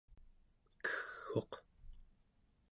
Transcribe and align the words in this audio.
kegg'uq 0.85 1.51